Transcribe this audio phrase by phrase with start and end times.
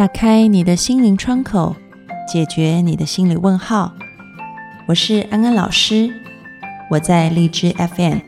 [0.00, 1.76] 打开你的心灵窗口，
[2.26, 3.94] 解决你的心理问号。
[4.88, 6.10] 我是安安老师，
[6.88, 8.20] 我在荔枝 FM。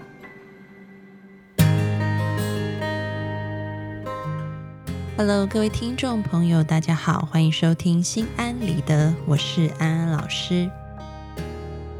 [5.16, 10.70] Hello，各位听众朋友，大家好，欢迎收听心安理得，我是安安老师。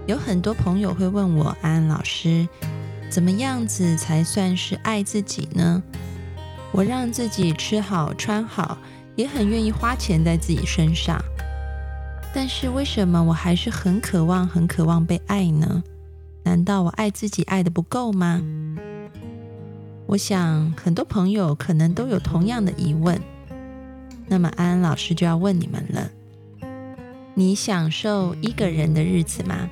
[0.05, 2.47] 有很多朋友会问我，安安老师，
[3.09, 5.83] 怎么样子才算是爱自己呢？
[6.73, 8.77] 我让自己吃好穿好。
[9.17, 11.23] 也很愿意花钱在自己身上，
[12.35, 15.83] 但是为什么我还是很渴望、很渴望被爱呢？
[16.45, 18.43] 难道我爱自己爱的不够吗？
[20.07, 23.21] 我想很多朋友可能都有同样的疑问。
[24.27, 26.11] 那么安安老师就要问你们了：
[27.35, 29.69] 你享受一个人的日子吗？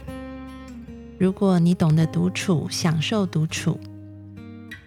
[1.18, 3.78] 如果你懂得独处、享受独处，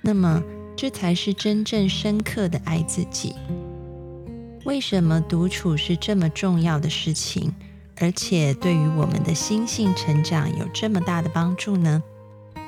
[0.01, 0.41] 那么
[0.75, 3.35] 这才是真正深刻的爱自己。
[4.66, 7.53] 为什么独处是这么重要的事情，
[7.97, 12.02] 而且对于我们的心性成长有这么大的帮助呢？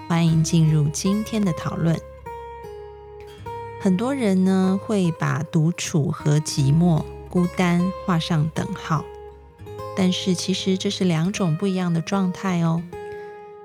[0.10, 1.98] 欢迎进入今天的讨论。
[3.80, 9.06] 很多人呢会把独处和寂寞、孤单画上等号，
[9.96, 12.84] 但是其实这是两种不一样的状态哦。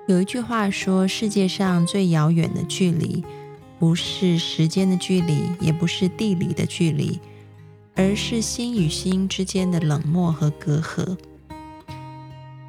[0.07, 3.25] 有一句话说：“世界上最遥远的距离，
[3.77, 7.19] 不是时间的距离，也不是地理的距离。”
[7.95, 11.17] 而是心与心之间的冷漠和隔阂。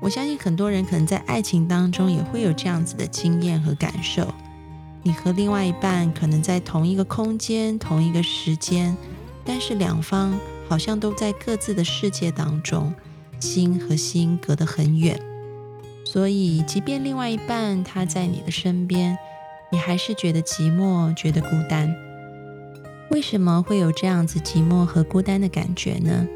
[0.01, 4.27] 我相信很多人可能在爱情当中也会有这样子的经验和感受。
[5.05, 8.97] 你和另外一半可能在同一个空间、同一个时间，
[9.45, 12.93] 但是两方好像都在各自的世界当中，
[13.41, 15.21] 心和心隔得很远。
[16.05, 19.17] 所以，即便另外一半他在你的身边，
[19.71, 21.93] 你还是觉得寂寞，觉得孤单。
[23.13, 26.27] 为什么会有这样子寂寞和孤单的感觉呢？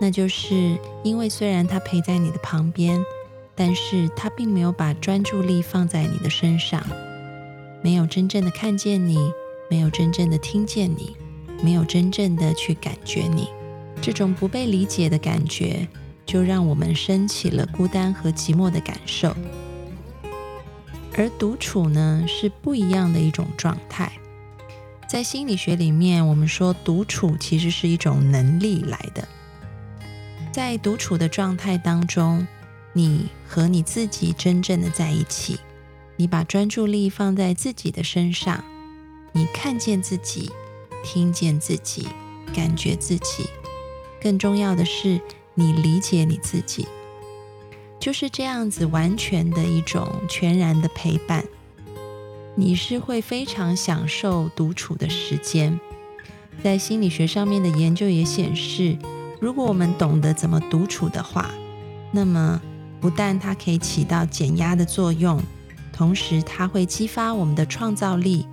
[0.00, 3.04] 那就是因为虽然他陪在你的旁边，
[3.54, 6.82] 但是他并没有把专注力放在你的身上，
[7.82, 9.30] 没有真正的看见你，
[9.68, 11.14] 没有真正的听见你，
[11.62, 13.50] 没有真正的去感觉你。
[14.00, 15.86] 这种不被理解的感觉，
[16.24, 19.36] 就让我们升起了孤单和寂寞的感受。
[21.14, 24.10] 而独处呢，是不一样的一种状态。
[25.10, 29.26] 在心理学里面，我们说独处其实是一种能力来的。
[30.52, 32.46] 在独处的状态当中，
[32.92, 35.58] 你和你自己真正的在一起，
[36.14, 38.62] 你把专注力放在自己的身上，
[39.32, 40.48] 你看见自己，
[41.02, 42.06] 听见自己，
[42.54, 43.50] 感觉自己，
[44.22, 45.20] 更重要的是
[45.54, 46.86] 你理解你自己，
[47.98, 51.44] 就是这样子完全的一种全然的陪伴。
[52.56, 55.78] 你是会非常享受独处的时间，
[56.62, 58.98] 在心理学上面的研究也显示，
[59.40, 61.50] 如果我们懂得怎么独处的话，
[62.12, 62.60] 那么
[63.00, 65.40] 不但它可以起到减压的作用，
[65.92, 68.46] 同时它会激发我们的创造力，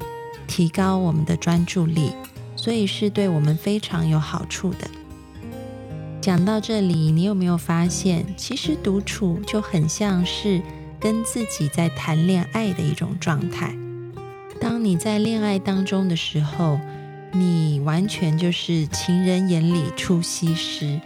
[0.47, 2.11] 提高我们的专注力，
[2.55, 4.87] 所以是对我们非常有好处的。
[6.21, 10.61] 讲到这里，你有没有发现，其实独处就很像是
[10.99, 13.75] 跟自己在谈恋爱的一种状态？
[14.59, 16.79] 当你在恋爱当中的时候，
[17.31, 20.99] 你完全就是情人眼里出西施，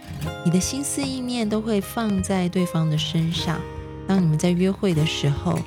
[0.44, 3.60] 你的心思意念都会放在对方的身上。
[4.06, 5.58] 当你们在约会的时候，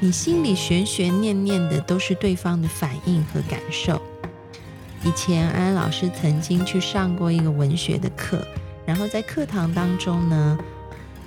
[0.00, 4.00] 你心里悬悬念念的都是对方的反应和感受。
[5.04, 8.46] 以前安安老师曾经去上过一个文学的课，
[8.84, 10.58] 然后在课堂当中呢，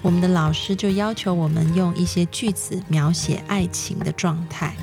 [0.01, 4.75] 我们的老师就要求我们用一些句子描写爱情的状态。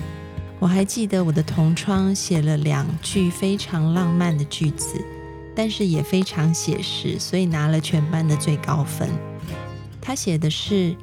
[0.59, 5.05] 我还记得我的同窗写了两句非常浪漫的句子，
[5.55, 9.09] 但是也非常写实，所以拿了全班的最高分。
[10.01, 10.97] 他写的是：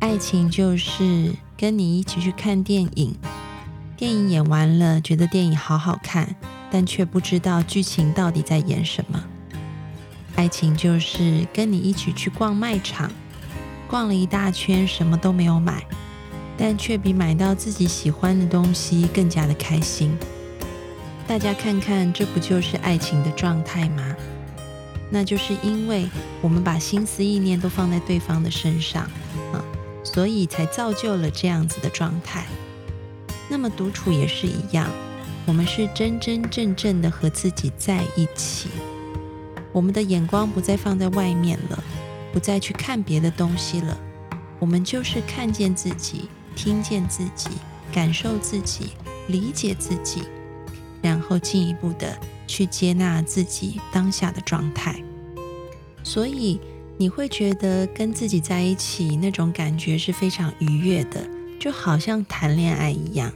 [0.00, 3.16] 爱情就是跟你一起去看电影，
[3.96, 6.36] 电影演完了，觉得电影好好看，
[6.70, 9.24] 但却不知道剧情到底在演什么。
[10.36, 13.10] 爱情就是跟你一起去逛卖场，
[13.88, 15.82] 逛了一大圈，什么都没有买。
[16.56, 20.16] 但却比买到自己喜欢的东西更加的开心。
[21.26, 24.14] 大家看看，这不就是爱情的状态吗？
[25.10, 26.08] 那就是因为
[26.40, 29.04] 我们把心思意念都放在对方的身上
[29.52, 29.64] 啊，
[30.02, 32.44] 所以才造就了这样子的状态。
[33.48, 34.90] 那么独处也是一样，
[35.46, 38.68] 我们是真真正正的和自己在一起，
[39.72, 41.84] 我们的眼光不再放在外面了，
[42.32, 43.96] 不再去看别的东西了，
[44.58, 46.28] 我们就是看见自己。
[46.54, 47.50] 听见自己，
[47.92, 48.92] 感受自己，
[49.28, 50.22] 理解自己，
[51.02, 55.02] 然后进一步的去接纳自己当下的状态。
[56.02, 56.60] 所以
[56.96, 61.26] 你会觉得跟自己在一起那种感觉是非常愉悦的，
[61.58, 63.32] 就好像谈恋爱一样。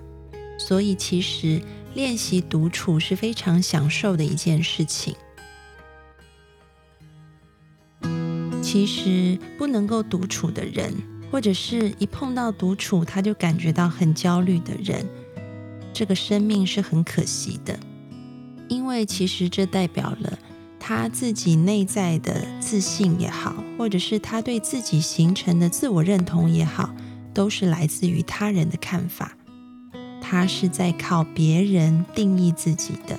[0.58, 1.62] 所以其实
[1.94, 5.14] 练习独处是非常享受的一件事情。
[8.60, 10.92] 其实不能够独处的人，
[11.30, 15.06] 或者是一碰到独处他就感觉到很焦虑的人，
[15.92, 17.78] 这个生命是很可惜的，
[18.68, 20.38] 因为其实这代表了
[20.78, 26.94] 他自己内在的自信也好，或者是他对自己形成的自我认同也好，
[27.34, 29.36] 都是来自于他人的看法，
[30.20, 33.18] 他是在靠别人定义自己的，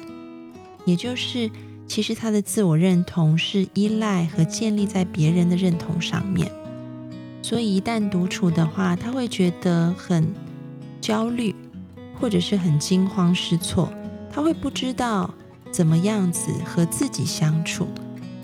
[0.85, 1.49] 也就是。
[1.89, 6.47] 其实他的自我认同是依赖和建立在别人的认同上面，
[7.49, 10.31] 所以一旦独处的话，他会觉得很
[11.01, 11.55] 焦虑，
[12.19, 13.91] 或者是很惊慌失措。
[14.31, 15.33] 他会不知道
[15.71, 17.87] 怎么样子和自己相处，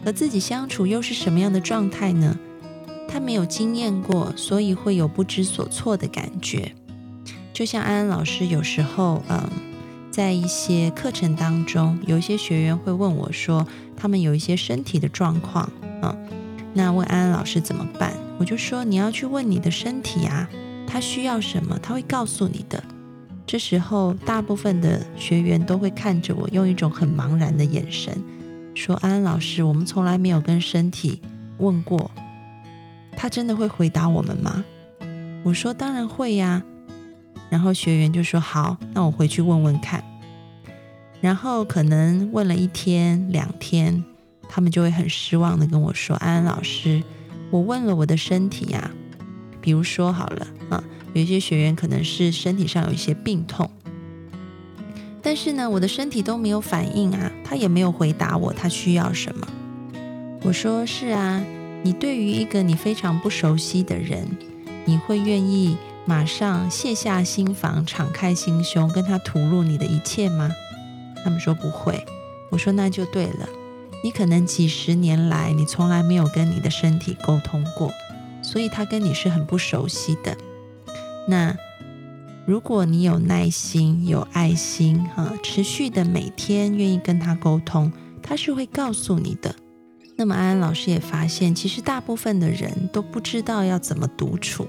[0.04, 2.36] 和自己相处又是什么样的状态呢？
[3.08, 6.74] 他没有经验过，所以会有不知所措的感觉。
[7.54, 9.48] 就像安安老师有时候，嗯。
[10.10, 13.68] 在一些课程当中，有一些学员会问我说，
[13.98, 15.70] 他们有一些身体的状况
[16.02, 16.18] 嗯，
[16.74, 18.14] 那问安安老师怎么办？
[18.38, 20.50] 我就说你要去问你的身体啊，
[20.86, 22.84] 他需要什么，他会告诉你的。
[23.48, 28.22] 这时候，大部分的学员都会看着我，用一种很茫然的眼神，
[28.74, 31.22] 说：“安安老师，我们从来没有跟身体
[31.60, 32.10] 问过，
[33.16, 34.66] 他真的会回答我们吗？”
[35.46, 36.64] 我说：“当然会呀。”
[37.52, 40.04] 然后学员就说：“好，那我回去问问看。”
[41.22, 44.04] 然后可能问了一天两天，
[44.50, 47.02] 他们就会很失望的跟我说：“安安老师，
[47.52, 48.92] 我问了我的身体呀，
[49.62, 50.84] 比如说好了啊，
[51.14, 53.70] 有一些学员可能是身体上有一些病痛，
[55.22, 59.48] 但是呢，我的身体都没有反应啊，他也没有回答我他需要什么。”
[60.44, 61.44] 我说：“是啊，
[61.84, 64.28] 你对于一个你非常不熟悉的人，
[64.86, 65.78] 你会愿意？”
[66.08, 70.52] 马上卸下心防，敞开心胸，跟他吐露你的一切吗？
[71.24, 72.06] 他们说不会。
[72.52, 73.50] 我说那就对了。
[74.06, 77.92] 你可能几十年来，你从来没有跟你的身体沟通过，
[78.44, 80.38] 所以他跟你是很不熟悉的。
[81.28, 81.58] 那
[82.46, 87.92] 如果你有耐心、有爱心，哈，持续的每天愿意跟他沟通，
[88.22, 89.56] 他是会告诉你的。
[90.16, 94.68] 那么安安老师也发现，其实大部分的人都不知道要怎么独处。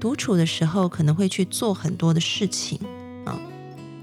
[0.00, 2.80] 独处的时候，可能会去做很多的事情
[3.26, 3.38] 啊，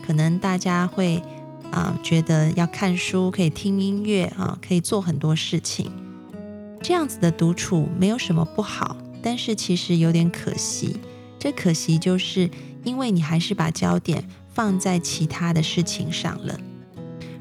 [0.06, 1.20] 可能大家会
[1.78, 5.92] 啊觉得要看书，可以听音乐啊，可以做很多事情。
[6.82, 10.98] 这样子的独处没有什么不好，但是其实有点可惜。
[11.38, 12.50] 这可惜就是
[12.84, 16.60] 因为你还是把焦点放在其他的事情上了。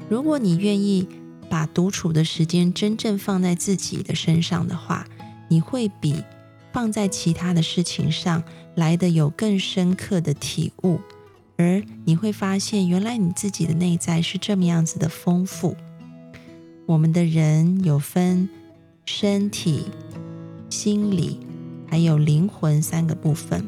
[0.07, 1.09] 如果你愿意
[1.49, 5.07] 把独处的时间真正放在自己的身上的话，
[5.49, 6.23] 你会比。
[6.73, 8.43] 放在其他的事情上
[8.75, 10.99] 来的有更深刻的体悟，
[11.57, 15.75] 而你会发现，原来你自己的内在是这么样子的丰富。
[16.85, 18.47] 我们的人有分
[19.05, 19.85] 身体、
[20.69, 21.39] 心理
[21.89, 23.67] 还有灵魂三个部分。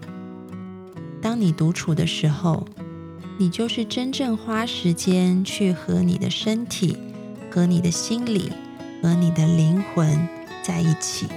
[1.22, 2.66] 当你独处的时候，
[3.38, 6.98] 你就是真正花时间去和你的身体、
[7.50, 8.52] 和你的心理、
[9.02, 10.28] 和你的灵魂
[10.64, 11.28] 在一起。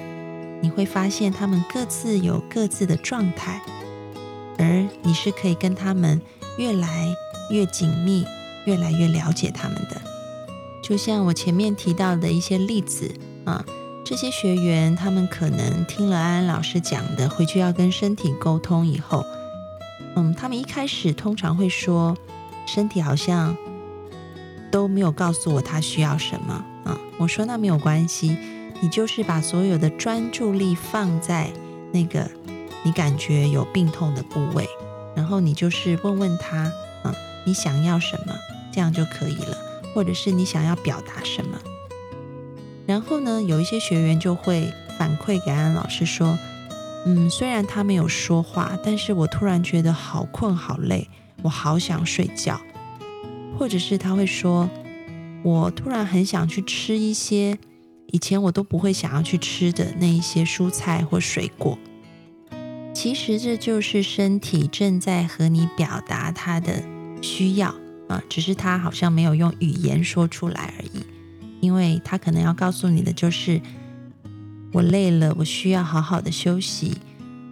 [0.60, 3.60] 你会发现他们各自有各自的状态，
[4.58, 6.20] 而你是可以跟他们
[6.58, 7.14] 越来
[7.50, 8.26] 越紧密、
[8.64, 10.00] 越来越了解他们的。
[10.82, 13.64] 就像我前面提到的一些例子啊，
[14.04, 19.24] 这些学员他们可能听了安安老师讲的，回去要跟身体沟通以后，
[20.16, 22.16] 嗯，他们一开始通常会说，
[22.66, 23.56] 身体好像
[24.70, 26.98] 都没有告诉我他需要什么啊。
[27.18, 28.36] 我说那没有关系。
[28.84, 31.52] 你就是把所有的专注力放在
[31.92, 32.28] 那个
[32.82, 34.68] 你感觉有病痛的部位，
[35.14, 36.72] 然后你就是问问他，
[37.04, 37.14] 嗯，
[37.44, 38.34] 你想要什么，
[38.72, 39.56] 这样就可以了，
[39.94, 41.58] 或者是你想要表达什么。
[42.86, 46.38] 然后呢，有一些学员就会反馈给安安老师说，
[47.06, 51.08] 嗯，虽然他没有说话，但是我突然觉得好困好累，
[51.42, 52.60] 我好想睡觉。
[53.58, 54.68] 或者是他会说，
[55.42, 57.58] 我突然很想去吃一些。
[58.08, 61.78] 以前我都不会想要去吃的那一些蔬菜或水果，
[62.94, 66.82] 其实这就是身体正在和你表达它的
[67.20, 67.74] 需要
[68.08, 71.04] 啊，只是它好像没有用语言说出来而已。
[71.60, 73.60] 因为它可能要告诉你的就是，
[74.72, 76.98] 我累了，我需要好好的休息，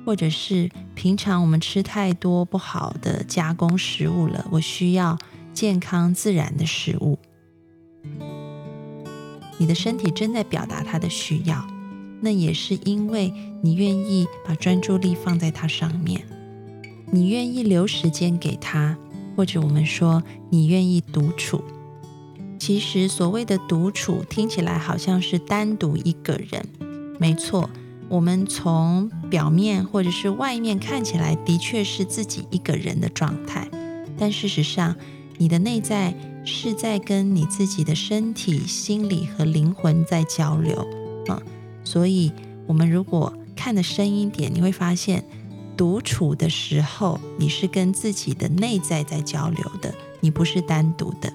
[0.04, 5.16] 或者是平常我们吃太多不好的加工食物了，我需要
[5.54, 7.18] 健康自然的食物。
[9.58, 11.69] 你的身体正在表达它的需要。
[12.20, 16.22] 那也是因为你愿意把专注力放在它上面，
[17.10, 18.96] 你愿意留时间给他，
[19.36, 21.62] 或者我们说你愿意独处。
[22.58, 26.64] 其实所谓的独处，听起来好像是单独一个人，
[27.18, 27.68] 没错。
[28.08, 33.68] 我们从表面或者是外面看起来，的确是自己一个人的状态，
[34.18, 34.96] 但事实上，
[35.38, 40.86] 你的内在是在跟你自己的身体、心理和灵魂在交流
[41.28, 41.40] 啊。
[41.84, 42.32] 所以，
[42.66, 45.24] 我们如果看得深一点，你会发现，
[45.76, 51.32] 独处的时候，你是跟自己的内在在交流的，你不是单独的。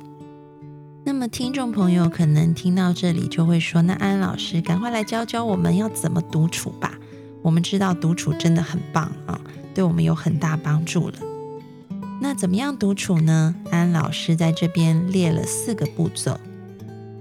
[1.04, 6.98] 那么，听众朋友可能听到这里就会说：“那安老师，赶快来教教我们要怎么独处吧。”
[7.44, 9.40] 我们知道独处真的很棒啊，
[9.76, 11.20] 对我们有很大帮助了。
[12.20, 13.54] 那怎么样独处呢？
[13.70, 16.40] 安老师在这边列了四个步骤。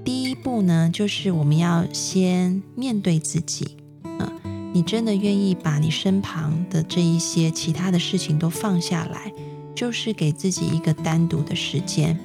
[0.04, 9.32] 第一步呢，就是我们要先面对自己，嗯，你真的愿意把你身旁的这一些其他的事情都放下来，
[9.74, 12.18] 就是给自己一个单独的时间。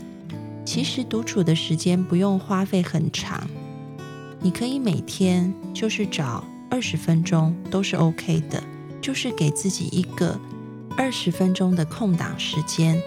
[0.65, 3.49] 其实独处的时间不用花费很长，
[4.41, 8.61] 你可以每天就是找二十分钟都是 OK 的，
[8.99, 10.37] 就是给自己一个
[10.97, 13.01] 二十分钟的空档时间。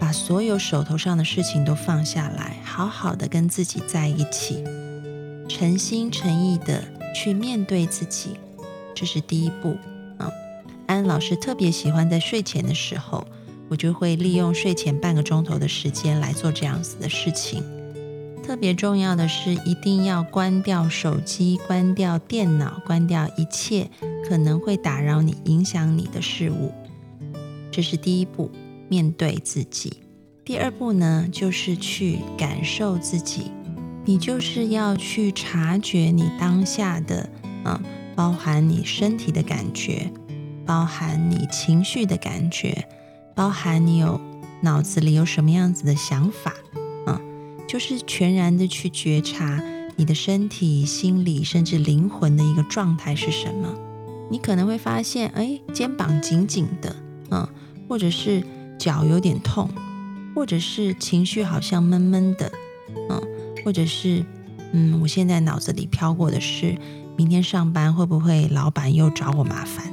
[0.00, 4.64] 把所有手头上的事情都放下来，好好的跟自己在一起，
[5.46, 6.82] 诚心诚意的
[7.14, 8.30] 去面对自己，
[8.94, 9.76] 这是第一步
[10.16, 10.32] 啊。
[10.86, 13.26] 安老师特别喜欢在睡前的时候，
[13.68, 17.62] 我就会利用睡前半个钟头的时间来做这样子的事情。
[18.42, 23.88] 特别重要的是，一定要关掉手机，关掉电脑，关掉一切
[24.28, 26.72] 可能会打扰你、影响你的事物，
[27.70, 28.50] 这是第一步。
[28.90, 29.98] 面对自己，
[30.44, 33.52] 第二步呢，就是去感受自己。
[34.04, 37.30] 你就是要去察觉你当下的，
[37.62, 37.80] 啊，
[38.16, 40.10] 包含你身体的感觉，
[40.66, 42.88] 包含你情绪的感觉，
[43.32, 44.20] 包含你有
[44.62, 46.52] 脑子里有什么样子的想法，
[47.06, 47.20] 啊，
[47.68, 49.62] 就是全然的去觉察
[49.94, 53.72] 你的身体、心理甚至灵魂的一个状态是什么。
[54.32, 56.96] 你可能会发现，哎，肩膀紧紧的，
[57.30, 57.48] 嗯，
[57.88, 58.44] 或者是。
[58.80, 59.68] 脚有点痛，
[60.34, 62.50] 或者是情绪好像闷闷的，
[63.10, 63.20] 嗯，
[63.62, 64.24] 或者是，
[64.72, 66.74] 嗯，我现在脑子里飘过的是，
[67.14, 69.92] 明天上班会不会老板又找我麻烦？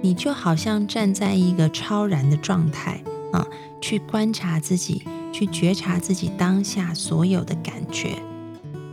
[0.00, 3.46] 你就好像站在一个超然的状态啊，
[3.82, 8.16] 去观察自己，去觉察自己当下所有的感觉，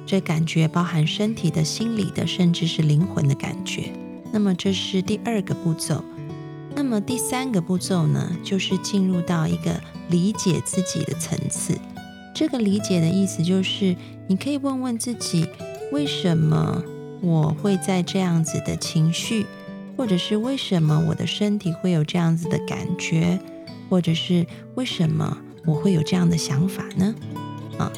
[0.05, 3.93] 这感觉包含身体的、心理的，甚至是灵魂的感觉。
[4.33, 6.03] 那么这是第二个步骤。
[6.81, 11.77] 那么第三个步骤呢，就是进入到一个理解自己的层次。
[12.33, 13.93] 这个理解的意思就是，
[14.27, 15.45] 你可以问问自己，
[15.91, 16.81] 为什么
[17.19, 19.45] 我会在这样子的情绪，
[19.97, 23.37] 或者是为什么我的身体会有这样子的感觉，
[23.89, 27.13] 或者是为什么我会有这样的想法呢？
[27.77, 27.91] 啊，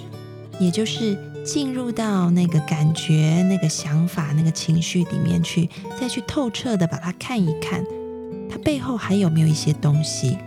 [0.60, 5.70] 也就是进入到那个感觉、那个想法、那个情绪里面去，
[6.00, 7.86] 再去透彻的把它看一看。
[8.52, 10.38] 它背后还有没有一些东西？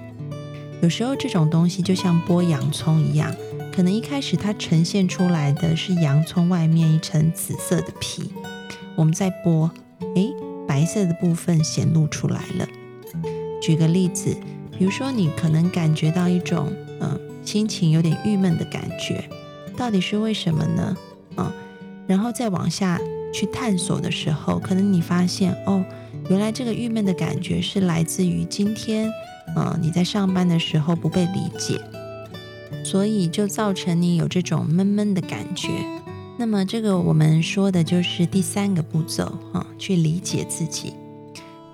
[0.83, 3.35] 有时候这种东西就像剥洋葱一样，
[3.75, 8.31] 可能一开始它呈现出来的是洋葱外面一层紫色的皮，
[8.95, 9.71] 我们再剥，
[10.17, 10.35] 诶，
[10.69, 12.69] 白色的部分显露出来了。
[13.63, 14.37] 举个例子，
[14.79, 16.71] 比如说你可能感觉到一种
[17.01, 19.27] 嗯心情有点郁闷的感觉，
[19.79, 20.95] 到底是为什么呢？
[21.37, 21.51] 啊，
[22.07, 23.01] 然后再往下
[23.33, 25.83] 去探索的时候，可能你发现哦。
[26.31, 29.11] 原来这个郁闷的感觉是来自于今天，
[29.55, 31.79] 呃，你在上班的时候不被理解，
[32.83, 35.69] 所以就造成你有这种闷闷的感觉。
[36.39, 40.95] 那么这个我们说的就是第三个步骤，啊，去理解自己。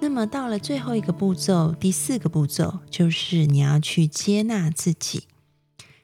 [0.01, 5.25] 那么到了最后一个步骤，第四个步骤就是你要去接纳自己。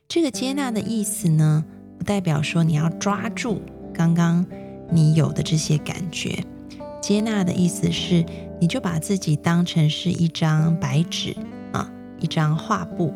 [0.06, 1.64] 这个接纳的意思呢，
[1.98, 3.60] 不代表说你要抓住
[3.92, 4.46] 刚刚
[4.92, 6.44] 你有的这些感觉。
[7.00, 8.24] 接纳的意思是，
[8.60, 11.36] 你就把自己当成是一张白纸
[11.72, 13.12] 啊，一张画布。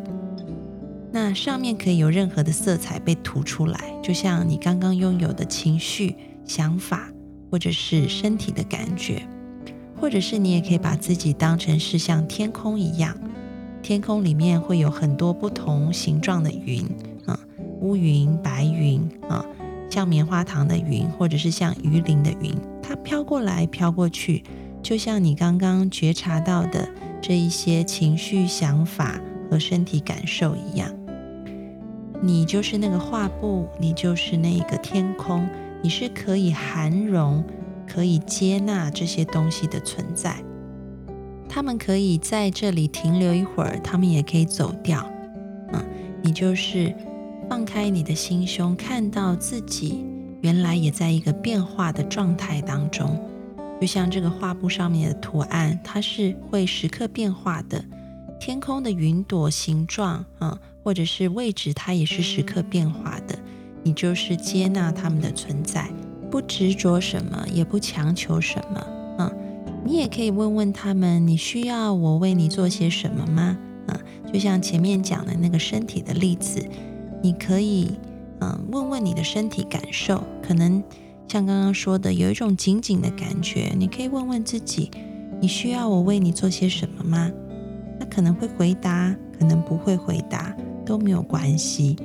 [1.13, 7.11] 那上面可以有任何的色彩被涂出来，就像你刚刚拥有的情绪、想法，
[7.51, 9.23] 或者是身体的感觉，
[10.01, 13.17] 或者是你也可以把自己当成是像天空一样，
[13.83, 16.85] 天空里面会有很多不同形状的云
[17.27, 17.37] 啊，
[17.81, 19.45] 乌云、白云啊。
[19.91, 22.55] 像棉花糖的云，或者是像鱼鳞的云，
[22.91, 24.43] 它飘过来飘过去，
[24.83, 26.89] 就像你刚刚觉察到的
[27.23, 30.91] 这一些情绪、想法和身体感受一样。
[32.21, 35.49] 你就是那个画布，你就是那个天空，
[35.81, 37.45] 你是可以涵容、
[37.87, 40.43] 可以接纳这些东西的存在。
[41.49, 45.09] 他们可以在这里停留一会儿，他们也可以走掉。
[45.73, 45.81] 嗯，
[46.23, 46.93] 你就是
[47.49, 50.05] 放开你的心胸，看到自己
[50.43, 53.19] 原来也在一个变化的状态当中。
[53.81, 57.83] 就像这个画布上面的图案，它是会时刻变化的。
[58.39, 63.39] 天空的云朵形状，嗯，或者是位置，它也是时刻变化的。
[63.83, 65.91] 你就是接纳他们的存在，
[66.31, 68.87] 不执着什么，也不强求什么，
[69.19, 69.37] 嗯。
[69.83, 73.57] 你也可以问问他们：你需要我为你做些什么吗？
[73.89, 73.99] 嗯，
[74.31, 76.63] 就像前面讲的那个身体的例子，
[77.23, 77.93] 你可以
[78.41, 80.83] 嗯问问你的身体感受，可能
[81.29, 84.91] 像刚刚说的有一种紧紧的感觉，你可以问问自己：
[85.41, 87.31] 你需要我为你做些什么吗？
[87.99, 90.57] 他可能会回答，可能不会回答，
[90.87, 91.97] 都没有关系。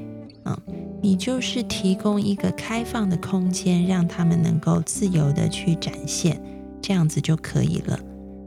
[0.43, 0.57] 嗯，
[1.01, 6.39] 你就是提供一个开放的空间，让他们能够自由的去展现。
[6.81, 7.99] 这样子就可以了。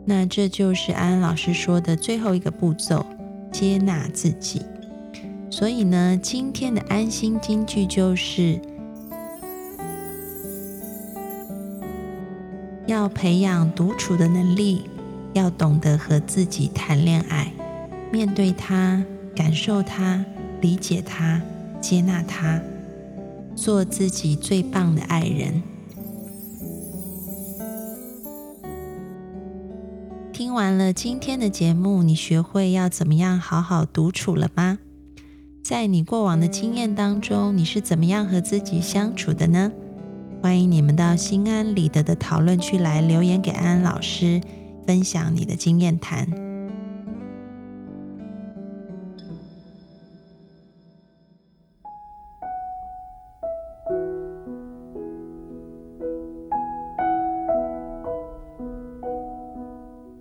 [0.04, 3.04] 那这就是安安老师说的最后一个步骤：
[3.50, 4.62] 接纳自己。
[5.59, 8.61] 所以呢，今天的安心金句就是
[12.87, 14.88] 要培养独处的能力，
[15.33, 17.53] 要懂得和自己谈恋爱，
[18.12, 19.03] 面对他，
[19.35, 20.25] 感受他，
[20.61, 21.43] 理解他，
[21.81, 22.62] 接纳他，
[23.57, 25.61] 做自己最棒的爱人。
[30.33, 34.79] 听完了今天的节目，你学会要怎么样好好独处了吗？
[35.62, 39.71] 在你过往的经验当中，你是怎么样和自己相处的呢？
[40.41, 44.41] 欢迎你们到心安理得的讨论区来留言给安安老师，
[44.87, 46.27] 分享你的经验谈。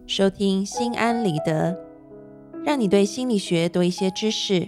[0.05, 1.77] 收听心安理得，
[2.65, 4.67] 让你对心理学多一些知识，